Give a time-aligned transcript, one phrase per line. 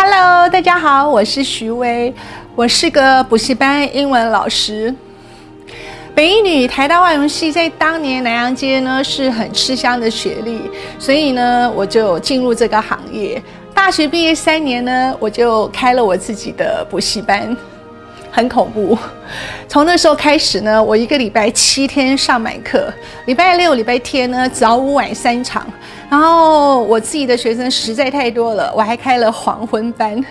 [0.00, 2.14] Hello，大家好，我是徐薇，
[2.54, 4.94] 我是个补习班英文老师。
[6.14, 10.60] 北一女台大外文系在当年南洋街呢是很吃香的学历，
[11.00, 13.42] 所以呢我就进入这个行业。
[13.74, 17.56] 大学毕业三年呢，我就开了我自己的补习班。
[18.30, 18.96] 很恐怖，
[19.66, 22.92] 从那时候开始呢，我一个礼拜七天上满课，
[23.26, 25.66] 礼拜六、礼拜天呢早午晚三场，
[26.10, 30.24] 然后我自己的学生实在太多了，我还开了黄昏班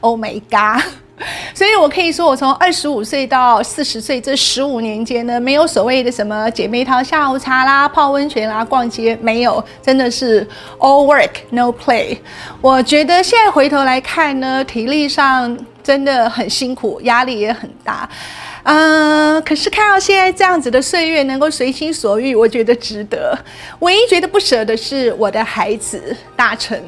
[0.00, 0.82] ，Oh my god！
[1.54, 10.46] 所以我可以说，我从二十五岁到四十岁这十五年间呢，没有所谓的什么姐妹淘下午茶啦、泡温泉啦、逛街，没有，真的是
[10.78, 12.16] all work no play。
[12.62, 18.08] 我觉得现在回头来看呢，体力上真的很辛苦，压力也很大。
[18.62, 23.36] 嗯、可是看到现在这样子的岁月，能够随心所欲，我觉得值得。
[23.80, 26.78] 唯一觉得不舍的是我的孩子大成，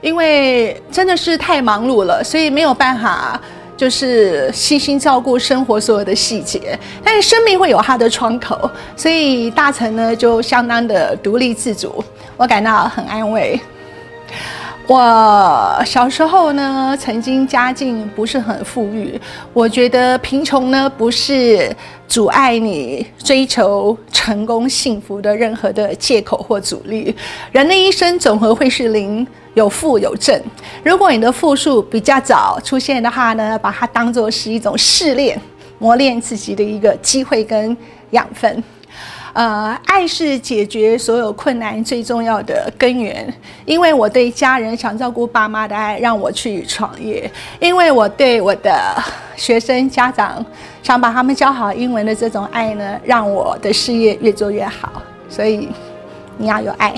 [0.00, 3.40] 因为真的是太忙碌了，所以没有办法。
[3.82, 12.04] 就是细心照顾生活所有的细节，但是生命会有它的窗口，所以大成呢就相当的独立自主，
[12.36, 13.60] 我感到很安慰。
[14.86, 19.18] 我小时候呢，曾经家境不是很富裕，
[19.52, 21.74] 我觉得贫穷呢不是
[22.08, 27.14] 阻碍你追求成功幸福的任何的借口或阻力。
[27.52, 29.26] 人的一生总和会是零。
[29.54, 30.42] 有负有正，
[30.82, 35.38] 如果你的负数比较早出现的话呢，把它当作是一种试炼、
[35.78, 37.76] 磨练自己的一个机会跟
[38.12, 38.64] 养分。
[39.34, 43.32] 呃，爱是解决所有困难最重要的根源。
[43.64, 48.72] 因为我对家人想照顾爸妈的爱，让我去创业；因为我对我的
[49.36, 50.44] 学生家长
[50.82, 55.02] 想把他们教好英文的这种爱呢，让我的事业越做越好。
[55.28, 55.68] 所以，
[56.36, 56.92] 你要有爱。